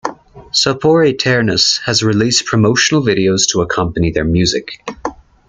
Sopor 0.51 1.05
Aeternus 1.13 1.79
has 1.81 2.01
released 2.01 2.45
promotional 2.47 3.03
videos 3.03 3.45
to 3.51 3.61
accompany 3.61 4.09
their 4.09 4.23
music. 4.23 4.81